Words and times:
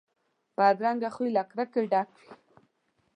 بدرنګه 0.57 1.09
خوی 1.15 1.29
له 1.35 1.43
کرکې 1.49 1.81
ډک 1.91 2.09
وي 2.19 2.23